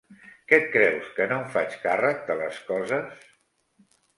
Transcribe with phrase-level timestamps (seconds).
[0.51, 3.25] Que et creus que no em faig càrrec de les coses?